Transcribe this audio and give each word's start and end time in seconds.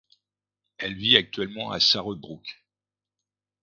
Elle 0.79 0.95
vit 0.95 1.15
actuellement 1.15 1.69
à 1.69 1.79
Sarrebruck. 1.79 2.63